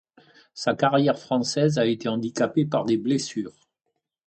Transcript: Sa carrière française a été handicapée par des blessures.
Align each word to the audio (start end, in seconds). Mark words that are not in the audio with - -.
Sa 0.55 0.73
carrière 0.73 1.19
française 1.19 1.77
a 1.77 1.85
été 1.85 2.09
handicapée 2.09 2.65
par 2.65 2.85
des 2.85 2.97
blessures. 2.97 3.53